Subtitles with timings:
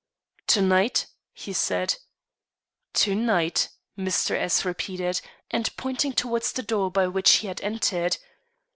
[0.47, 1.97] "To night?" he said.
[2.93, 4.35] "To night," Mr.
[4.35, 8.17] S repeated, and pointed towards the door by which he had entered.